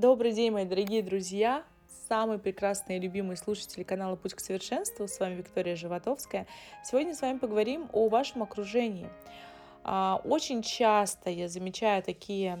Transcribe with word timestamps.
Добрый 0.00 0.30
день, 0.30 0.52
мои 0.52 0.64
дорогие 0.64 1.02
друзья, 1.02 1.64
самые 2.06 2.38
прекрасные 2.38 2.98
и 2.98 3.00
любимые 3.00 3.36
слушатели 3.36 3.82
канала 3.82 4.14
«Путь 4.14 4.32
к 4.32 4.38
совершенству». 4.38 5.08
С 5.08 5.18
вами 5.18 5.34
Виктория 5.34 5.74
Животовская. 5.74 6.46
Сегодня 6.84 7.16
с 7.16 7.20
вами 7.20 7.38
поговорим 7.38 7.90
о 7.92 8.08
вашем 8.08 8.44
окружении. 8.44 9.08
А, 9.82 10.20
очень 10.24 10.62
часто 10.62 11.30
я 11.30 11.48
замечаю 11.48 12.04
такие 12.04 12.60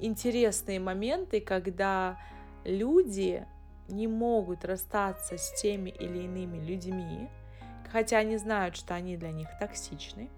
интересные 0.00 0.80
моменты, 0.80 1.40
когда 1.40 2.18
люди 2.64 3.46
не 3.86 4.08
могут 4.08 4.64
расстаться 4.64 5.38
с 5.38 5.52
теми 5.62 5.90
или 5.90 6.24
иными 6.24 6.66
людьми, 6.66 7.28
хотя 7.92 8.18
они 8.18 8.38
знают, 8.38 8.76
что 8.76 8.96
они 8.96 9.16
для 9.16 9.30
них 9.30 9.46
токсичны, 9.60 10.30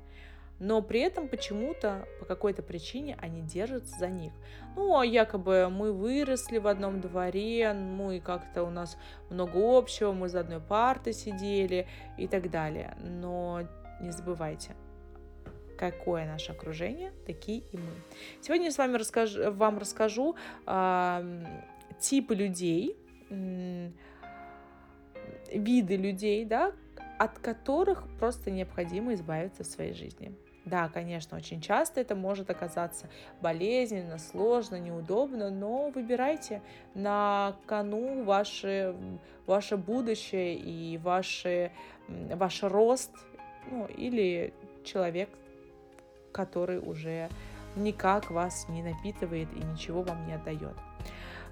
но 0.59 0.82
при 0.82 1.00
этом 1.00 1.29
почему-то, 1.29 2.06
по 2.18 2.25
какой-то 2.25 2.62
причине, 2.62 3.16
они 3.20 3.43
держатся 3.43 3.96
за 3.98 4.08
них. 4.08 4.32
Ну, 4.77 4.98
а 4.98 5.07
якобы 5.07 5.68
мы 5.70 5.93
выросли 5.93 6.58
в 6.58 6.66
одном 6.66 7.00
дворе, 7.00 7.72
ну 7.72 8.11
и 8.11 8.21
как-то 8.21 8.64
у 8.64 8.71
нас 8.71 8.98
много 9.31 9.79
общего, 9.79 10.12
мы 10.12 10.29
за 10.29 10.40
одной 10.40 10.61
партой 10.61 11.12
сидели 11.12 11.86
и 12.17 12.26
так 12.26 12.50
далее. 12.50 12.96
Но 13.00 13.62
не 14.00 14.11
забывайте, 14.11 14.75
какое 15.76 16.26
наше 16.26 16.53
окружение, 16.53 17.12
такие 17.26 17.61
и 17.72 17.76
мы. 17.76 17.93
Сегодня 18.40 18.67
я 18.67 18.72
с 18.72 18.79
вами 18.79 18.96
расскажу, 18.96 19.53
вам 19.53 19.79
расскажу 19.79 20.34
э, 20.67 21.45
типы 22.00 22.34
людей, 22.34 22.96
э, 23.31 23.90
виды 25.53 25.96
людей, 25.96 26.45
да, 26.45 26.72
от 27.18 27.39
которых 27.39 28.04
просто 28.18 28.50
необходимо 28.50 29.14
избавиться 29.14 29.62
в 29.62 29.67
своей 29.67 29.93
жизни. 29.93 30.34
Да, 30.68 30.90
конечно, 30.93 31.39
очень 31.39 31.63
часто 31.63 32.00
это 32.03 32.14
может 32.14 32.50
оказаться 32.50 33.09
болезненно, 33.41 34.19
сложно, 34.19 34.78
неудобно, 34.78 35.50
но 35.50 35.89
выбирайте 35.89 36.61
на 36.95 37.56
кону 37.67 38.22
ваше, 38.25 38.95
ваше 39.47 39.79
будущее 39.79 40.57
и 40.57 40.98
ваше, 40.98 41.73
ваш 42.07 42.62
рост, 42.65 43.12
ну, 43.70 43.87
или 43.87 44.53
человек, 44.84 45.31
который 46.33 46.79
уже 46.79 47.31
никак 47.75 48.31
вас 48.31 48.69
не 48.69 48.83
напитывает 48.83 49.48
и 49.55 49.64
ничего 49.64 50.03
вам 50.03 50.27
не 50.27 50.35
отдает. 50.35 50.77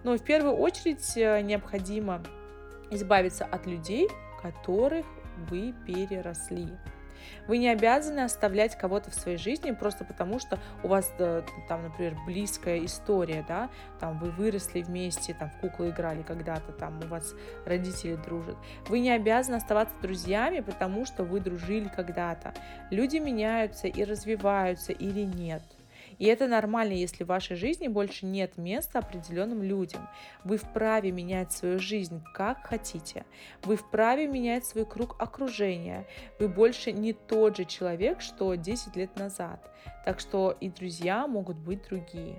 Но 0.04 0.14
в 0.18 0.22
первую 0.22 0.56
очередь 0.56 1.16
э, 1.16 1.40
необходимо 1.40 2.22
избавиться 2.90 3.46
от 3.46 3.66
людей, 3.66 4.08
которых 4.42 5.06
вы 5.48 5.74
переросли. 5.86 6.68
Вы 7.46 7.58
не 7.58 7.68
обязаны 7.68 8.20
оставлять 8.20 8.76
кого-то 8.76 9.10
в 9.10 9.14
своей 9.14 9.38
жизни 9.38 9.70
просто 9.70 10.04
потому, 10.04 10.38
что 10.38 10.58
у 10.82 10.88
вас 10.88 11.12
э, 11.18 11.42
там, 11.68 11.82
например, 11.82 12.16
близкая 12.26 12.84
история, 12.84 13.44
да, 13.46 13.70
там 14.00 14.18
вы 14.18 14.30
выросли 14.30 14.82
вместе, 14.82 15.34
там 15.34 15.50
в 15.50 15.60
куклы 15.60 15.90
играли 15.90 16.22
когда-то, 16.22 16.72
там 16.72 17.00
у 17.02 17.06
вас 17.06 17.34
родители 17.64 18.16
дружат. 18.16 18.56
Вы 18.88 19.00
не 19.00 19.10
обязаны 19.10 19.56
оставаться 19.56 19.94
друзьями, 20.00 20.60
потому 20.60 21.04
что 21.04 21.24
вы 21.24 21.40
дружили 21.40 21.88
когда-то. 21.88 22.54
Люди 22.90 23.16
меняются 23.16 23.86
и 23.86 24.04
развиваются 24.04 24.92
или 24.92 25.22
нет. 25.22 25.62
И 26.18 26.26
это 26.26 26.46
нормально, 26.46 26.92
если 26.92 27.24
в 27.24 27.28
вашей 27.28 27.56
жизни 27.56 27.88
больше 27.88 28.26
нет 28.26 28.56
места 28.56 28.98
определенным 28.98 29.62
людям. 29.62 30.08
Вы 30.44 30.56
вправе 30.56 31.10
менять 31.10 31.52
свою 31.52 31.78
жизнь 31.78 32.22
как 32.34 32.66
хотите. 32.66 33.24
Вы 33.62 33.76
вправе 33.76 34.26
менять 34.26 34.64
свой 34.64 34.86
круг 34.86 35.16
окружения. 35.18 36.06
Вы 36.38 36.48
больше 36.48 36.92
не 36.92 37.12
тот 37.12 37.56
же 37.56 37.64
человек, 37.64 38.20
что 38.20 38.54
10 38.54 38.96
лет 38.96 39.16
назад. 39.16 39.70
Так 40.04 40.20
что 40.20 40.56
и 40.60 40.68
друзья 40.68 41.26
могут 41.26 41.56
быть 41.56 41.82
другие. 41.88 42.38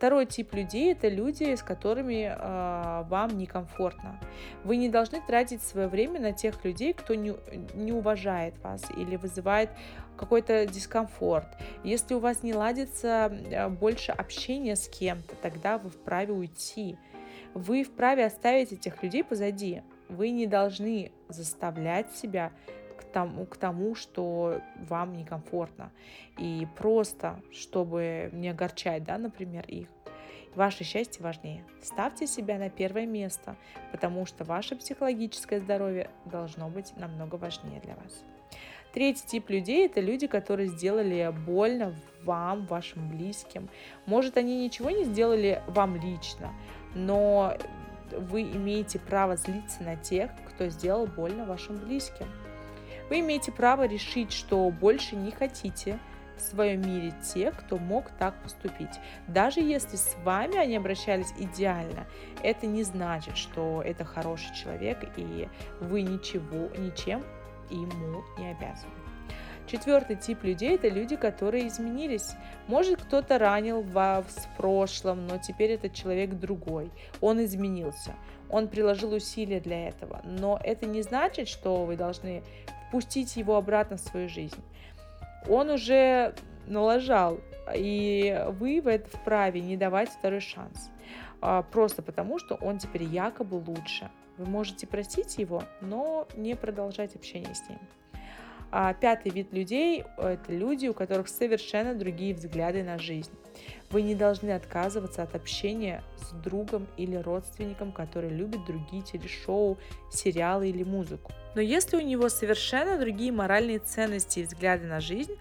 Второй 0.00 0.24
тип 0.24 0.54
людей– 0.54 0.92
это 0.94 1.08
люди, 1.08 1.54
с 1.54 1.62
которыми 1.62 2.34
э, 2.34 3.04
вам 3.06 3.36
некомфортно. 3.36 4.18
Вы 4.64 4.76
не 4.76 4.88
должны 4.88 5.20
тратить 5.20 5.60
свое 5.62 5.88
время 5.88 6.18
на 6.18 6.32
тех 6.32 6.64
людей, 6.64 6.94
кто 6.94 7.14
не, 7.14 7.34
не 7.74 7.92
уважает 7.92 8.54
вас 8.62 8.82
или 8.96 9.16
вызывает 9.16 9.68
какой-то 10.16 10.64
дискомфорт. 10.64 11.48
Если 11.84 12.14
у 12.14 12.18
вас 12.18 12.42
не 12.42 12.54
ладится 12.54 13.26
а, 13.26 13.68
больше 13.68 14.12
общения 14.12 14.74
с 14.74 14.88
кем-то, 14.88 15.34
тогда 15.42 15.76
вы 15.76 15.90
вправе 15.90 16.32
уйти. 16.32 16.96
Вы 17.52 17.84
вправе 17.84 18.24
оставить 18.24 18.72
этих 18.72 19.02
людей 19.02 19.22
позади. 19.22 19.82
Вы 20.08 20.30
не 20.30 20.46
должны 20.46 21.12
заставлять 21.28 22.10
себя 22.16 22.52
к 22.98 23.04
тому, 23.04 23.44
к 23.44 23.58
тому, 23.58 23.94
что 23.94 24.62
вам 24.76 25.14
некомфортно. 25.14 25.90
И 26.38 26.66
просто, 26.76 27.40
чтобы 27.52 28.30
не 28.32 28.48
огорчать, 28.48 29.04
да, 29.04 29.18
например, 29.18 29.66
их, 29.66 29.88
Ваше 30.54 30.82
счастье 30.82 31.22
важнее. 31.22 31.64
Ставьте 31.82 32.26
себя 32.26 32.58
на 32.58 32.70
первое 32.70 33.06
место, 33.06 33.56
потому 33.92 34.26
что 34.26 34.44
ваше 34.44 34.74
психологическое 34.76 35.60
здоровье 35.60 36.10
должно 36.24 36.68
быть 36.68 36.96
намного 36.96 37.36
важнее 37.36 37.80
для 37.80 37.94
вас. 37.94 38.24
Третий 38.92 39.24
тип 39.24 39.50
людей– 39.50 39.86
это 39.86 40.00
люди, 40.00 40.26
которые 40.26 40.68
сделали 40.68 41.32
больно 41.46 41.94
вам, 42.24 42.66
вашим 42.66 43.08
близким. 43.08 43.68
Может, 44.06 44.36
они 44.36 44.64
ничего 44.64 44.90
не 44.90 45.04
сделали 45.04 45.62
вам 45.68 45.94
лично, 45.94 46.52
но 46.96 47.56
вы 48.10 48.42
имеете 48.42 48.98
право 48.98 49.36
злиться 49.36 49.84
на 49.84 49.94
тех, 49.94 50.32
кто 50.48 50.68
сделал 50.68 51.06
больно 51.06 51.44
вашим 51.44 51.76
близким. 51.76 52.26
Вы 53.08 53.20
имеете 53.20 53.52
право 53.52 53.86
решить, 53.86 54.32
что 54.32 54.68
больше 54.70 55.14
не 55.14 55.30
хотите 55.30 56.00
в 56.40 56.50
своем 56.50 56.80
мире 56.82 57.12
тех, 57.22 57.56
кто 57.56 57.78
мог 57.78 58.10
так 58.18 58.34
поступить. 58.42 58.98
Даже 59.28 59.60
если 59.60 59.96
с 59.96 60.16
вами 60.24 60.56
они 60.56 60.76
обращались 60.76 61.32
идеально, 61.38 62.06
это 62.42 62.66
не 62.66 62.82
значит, 62.82 63.36
что 63.36 63.82
это 63.84 64.04
хороший 64.04 64.54
человек 64.54 64.98
и 65.16 65.48
вы 65.80 66.02
ничего, 66.02 66.68
ничем 66.76 67.22
ему 67.70 68.22
не 68.38 68.50
обязаны. 68.50 68.92
Четвертый 69.66 70.16
тип 70.16 70.42
людей– 70.42 70.74
это 70.74 70.88
люди, 70.88 71.14
которые 71.14 71.68
изменились. 71.68 72.32
Может, 72.66 73.00
кто-то 73.00 73.38
ранил 73.38 73.82
вас 73.82 74.24
в 74.24 74.56
прошлом, 74.56 75.28
но 75.28 75.38
теперь 75.38 75.70
этот 75.70 75.94
человек 75.94 76.30
другой. 76.30 76.90
Он 77.20 77.44
изменился. 77.44 78.16
Он 78.48 78.66
приложил 78.66 79.12
усилия 79.12 79.60
для 79.60 79.88
этого. 79.88 80.22
Но 80.24 80.58
это 80.64 80.86
не 80.86 81.02
значит, 81.02 81.46
что 81.46 81.84
вы 81.84 81.96
должны 81.96 82.42
впустить 82.88 83.36
его 83.36 83.56
обратно 83.56 83.96
в 83.96 84.00
свою 84.00 84.28
жизнь 84.28 84.60
он 85.48 85.70
уже 85.70 86.34
налажал, 86.66 87.40
и 87.74 88.44
вы 88.58 88.80
в 88.80 88.88
это 88.88 89.08
вправе 89.16 89.60
не 89.60 89.76
давать 89.76 90.10
второй 90.10 90.40
шанс. 90.40 90.90
А, 91.40 91.62
просто 91.62 92.02
потому, 92.02 92.38
что 92.38 92.54
он 92.56 92.78
теперь 92.78 93.04
якобы 93.04 93.56
лучше. 93.56 94.10
Вы 94.36 94.46
можете 94.46 94.86
простить 94.86 95.38
его, 95.38 95.62
но 95.80 96.26
не 96.36 96.54
продолжать 96.56 97.14
общение 97.14 97.54
с 97.54 97.68
ним. 97.68 97.78
А 98.72 98.94
пятый 98.94 99.32
вид 99.32 99.52
людей– 99.52 100.04
это 100.16 100.52
люди, 100.52 100.86
у 100.86 100.94
которых 100.94 101.28
совершенно 101.28 101.94
другие 101.94 102.34
взгляды 102.34 102.82
на 102.84 102.98
жизнь. 102.98 103.32
Вы 103.90 104.02
не 104.02 104.14
должны 104.14 104.50
отказываться 104.50 105.24
от 105.24 105.34
общения 105.34 106.04
с 106.16 106.30
другом 106.32 106.86
или 106.96 107.16
родственником, 107.16 107.90
который 107.90 108.30
любит 108.30 108.64
другие 108.64 109.02
телешоу, 109.02 109.78
сериалы 110.12 110.68
или 110.68 110.84
музыку. 110.84 111.32
Но 111.56 111.60
если 111.60 111.96
у 111.96 112.00
него 112.00 112.28
совершенно 112.28 112.96
другие 112.96 113.32
моральные 113.32 113.80
ценности 113.80 114.40
и 114.40 114.44
взгляды 114.44 114.86
на 114.86 115.00
жизнь, 115.00 115.34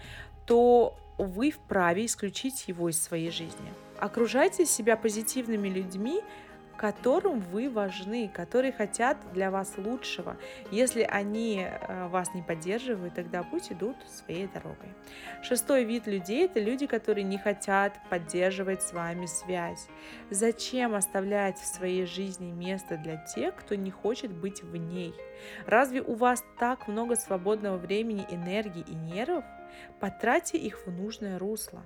то 0.48 0.98
вы 1.20 1.52
вправе 1.52 2.06
исключить 2.06 2.68
его 2.68 2.90
из 2.90 3.00
своей 3.00 3.30
жизни. 3.30 3.72
Окружайте 4.00 4.66
себя 4.66 4.98
позитивными 4.98 5.68
людьми, 5.68 6.22
которым 6.80 7.42
вы 7.42 7.70
важны, 7.70 8.32
которые 8.34 8.72
хотят 8.72 9.18
для 9.34 9.52
вас 9.52 9.74
лучшего. 9.78 10.38
Если 10.72 11.02
они 11.02 11.68
э, 11.68 12.08
вас 12.08 12.34
не 12.34 12.42
поддерживают, 12.42 13.16
тогда 13.16 13.44
пусть 13.44 13.74
идут 13.74 13.98
своей 14.08 14.48
дорогой. 14.48 14.88
Шестой 15.42 15.84
вид 15.84 16.08
людей– 16.08 16.46
это 16.46 16.62
люди, 16.62 16.88
которые 16.88 17.26
не 17.26 17.38
хотят 17.38 18.00
поддерживать 18.10 18.82
с 18.82 18.94
вами 18.94 19.26
связь. 19.26 19.90
Зачем 20.30 20.96
оставлять 20.96 21.58
в 21.58 21.66
своей 21.66 22.06
жизни 22.06 22.50
место 22.50 22.96
для 22.96 23.18
тех, 23.18 23.58
кто 23.58 23.76
не 23.76 23.92
хочет 23.92 24.32
быть 24.32 24.64
в 24.64 24.74
ней? 24.78 25.14
Разве 25.66 26.02
у 26.02 26.16
вас 26.16 26.46
так 26.60 26.88
много 26.88 27.18
свободного 27.18 27.76
времени, 27.76 28.26
энергии 28.30 28.86
и 28.88 28.96
нервов? 28.96 29.44
Потратьте 30.00 30.58
их 30.58 30.88
в 30.88 30.92
нужное 30.92 31.40
русло. 31.40 31.86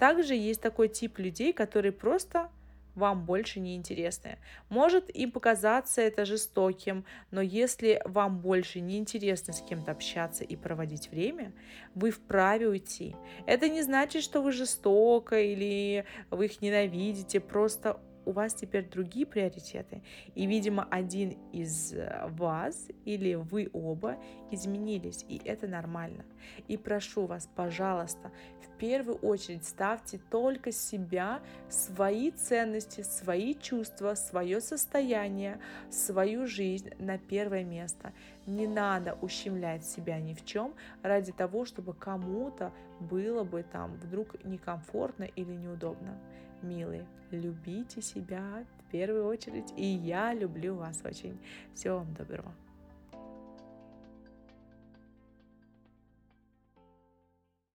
Также 0.00 0.34
есть 0.34 0.60
такой 0.60 0.88
тип 0.88 1.18
людей, 1.18 1.52
которые 1.52 1.92
просто 1.92 2.50
вам 2.98 3.24
больше 3.24 3.60
не 3.60 3.76
интересны. 3.76 4.38
Может 4.68 5.08
им 5.14 5.30
показаться 5.30 6.02
это 6.02 6.24
жестоким, 6.24 7.04
но 7.30 7.40
если 7.40 8.02
вам 8.04 8.40
больше 8.40 8.80
не 8.80 8.98
интересно 8.98 9.52
с 9.52 9.62
кем-то 9.62 9.92
общаться 9.92 10.44
и 10.44 10.56
проводить 10.56 11.10
время, 11.10 11.52
вы 11.94 12.10
вправе 12.10 12.68
уйти. 12.68 13.16
Это 13.46 13.68
не 13.68 13.82
значит, 13.82 14.22
что 14.22 14.42
вы 14.42 14.52
жестоко 14.52 15.40
или 15.40 16.04
вы 16.30 16.46
их 16.46 16.60
ненавидите, 16.60 17.40
просто 17.40 18.00
у 18.28 18.32
вас 18.32 18.52
теперь 18.52 18.86
другие 18.86 19.24
приоритеты. 19.24 20.02
И, 20.34 20.46
видимо, 20.46 20.86
один 20.90 21.38
из 21.50 21.94
вас 22.28 22.88
или 23.06 23.34
вы 23.34 23.70
оба 23.72 24.18
изменились, 24.50 25.24
и 25.30 25.40
это 25.46 25.66
нормально. 25.66 26.26
И 26.68 26.76
прошу 26.76 27.24
вас, 27.24 27.48
пожалуйста, 27.56 28.30
в 28.60 28.78
первую 28.78 29.16
очередь 29.16 29.64
ставьте 29.64 30.20
только 30.30 30.72
себя, 30.72 31.40
свои 31.70 32.30
ценности, 32.30 33.00
свои 33.00 33.54
чувства, 33.54 34.14
свое 34.14 34.60
состояние, 34.60 35.58
свою 35.90 36.46
жизнь 36.46 36.90
на 36.98 37.16
первое 37.16 37.64
место. 37.64 38.12
Не 38.46 38.66
надо 38.66 39.14
ущемлять 39.22 39.86
себя 39.86 40.20
ни 40.20 40.34
в 40.34 40.44
чем 40.44 40.74
ради 41.02 41.32
того, 41.32 41.64
чтобы 41.64 41.94
кому-то 41.94 42.74
было 43.00 43.42
бы 43.42 43.62
там 43.62 43.94
вдруг 43.94 44.44
некомфортно 44.44 45.24
или 45.24 45.54
неудобно. 45.54 46.18
Милые, 46.62 47.06
любите 47.30 48.02
себя 48.02 48.64
в 48.78 48.90
первую 48.90 49.26
очередь, 49.26 49.72
и 49.76 49.84
я 49.84 50.34
люблю 50.34 50.74
вас 50.74 51.00
очень. 51.04 51.38
Всего 51.74 51.98
вам 51.98 52.14
доброго. 52.14 52.52